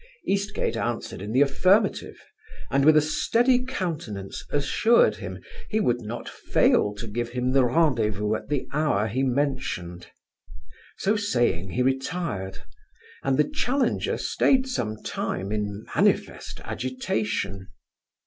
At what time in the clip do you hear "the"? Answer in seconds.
1.31-1.41, 7.51-7.63, 8.49-8.67, 13.37-13.47